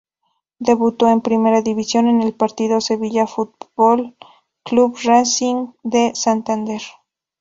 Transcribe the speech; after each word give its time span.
Debutó 0.57 1.09
en 1.09 1.21
primera 1.21 1.61
división 1.61 2.07
en 2.07 2.23
el 2.23 2.33
partido 2.33 2.81
Sevilla 2.81 3.27
Fútbol 3.27 4.15
Club-Racing 4.63 5.73
de 5.83 6.13
Santander. 6.15 6.81